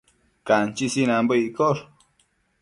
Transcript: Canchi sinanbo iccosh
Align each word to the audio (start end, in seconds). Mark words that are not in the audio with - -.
Canchi 0.47 0.85
sinanbo 0.93 1.33
iccosh 1.45 1.83